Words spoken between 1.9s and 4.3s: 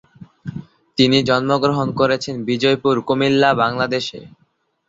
করেছেন বিজয়পুর, কুমিল্লা, বাংলাদেশে।